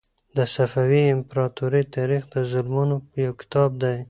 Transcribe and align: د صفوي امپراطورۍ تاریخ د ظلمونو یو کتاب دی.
د 0.37 0.39
صفوي 0.55 1.03
امپراطورۍ 1.15 1.83
تاریخ 1.95 2.23
د 2.33 2.35
ظلمونو 2.51 2.95
یو 3.25 3.33
کتاب 3.41 3.71
دی. 3.83 3.97